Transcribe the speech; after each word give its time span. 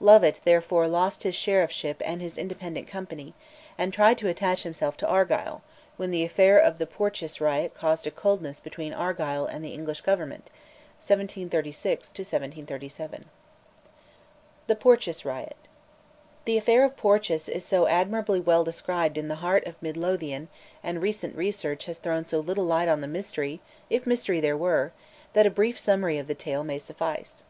Lovat 0.00 0.40
therefore 0.44 0.86
lost 0.86 1.22
his 1.22 1.34
sheriffship 1.34 2.02
and 2.04 2.20
his 2.20 2.36
independent 2.36 2.86
company, 2.88 3.32
and 3.78 3.90
tried 3.90 4.18
to 4.18 4.28
attach 4.28 4.62
himself 4.62 4.98
to 4.98 5.06
Argyll, 5.08 5.62
when 5.96 6.10
the 6.10 6.24
affair 6.24 6.58
of 6.58 6.76
the 6.76 6.86
Porteous 6.86 7.40
Riot 7.40 7.72
caused 7.72 8.06
a 8.06 8.10
coldness 8.10 8.60
between 8.60 8.92
Argyll 8.92 9.46
and 9.46 9.64
the 9.64 9.72
English 9.72 10.02
Government 10.02 10.50
(1736 10.98 12.08
1737). 12.10 13.24
THE 14.66 14.76
PORTEOUS 14.76 15.24
RIOT. 15.24 15.56
The 16.44 16.58
affair 16.58 16.84
of 16.84 16.94
Porteous 16.98 17.48
is 17.48 17.64
so 17.64 17.86
admirably 17.86 18.40
well 18.40 18.64
described 18.64 19.16
in 19.16 19.28
'The 19.28 19.36
Heart 19.36 19.64
of 19.66 19.80
Mid 19.82 19.96
Lothian,' 19.96 20.48
and 20.84 21.00
recent 21.00 21.34
research 21.34 21.86
has 21.86 21.98
thrown 21.98 22.26
so 22.26 22.40
little 22.40 22.64
light 22.64 22.88
on 22.88 23.00
the 23.00 23.06
mystery 23.08 23.62
(if 23.88 24.06
mystery 24.06 24.38
there 24.40 24.54
were), 24.54 24.92
that 25.32 25.46
a 25.46 25.50
brief 25.50 25.80
summary 25.80 26.18
of 26.18 26.26
the 26.26 26.34
tale 26.34 26.62
may 26.62 26.78
suffice. 26.78 27.42